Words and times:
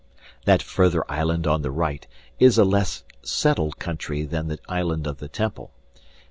That 0.45 0.63
further 0.63 1.03
island 1.11 1.45
on 1.45 1.61
the 1.61 1.69
right 1.69 2.07
is 2.39 2.57
a 2.57 2.63
less 2.65 3.03
settled 3.21 3.77
country 3.77 4.23
than 4.25 4.47
the 4.47 4.57
island 4.67 5.05
of 5.05 5.19
the 5.19 5.27
temple. 5.27 5.69